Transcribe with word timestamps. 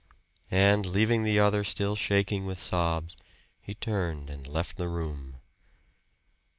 And 0.49 0.83
leaving 0.87 1.21
the 1.21 1.39
other 1.39 1.63
still 1.63 1.95
shaking 1.95 2.47
with 2.47 2.59
sobs, 2.59 3.15
he 3.61 3.75
turned 3.75 4.31
and 4.31 4.47
left 4.47 4.77
the 4.77 4.89
room. 4.89 5.35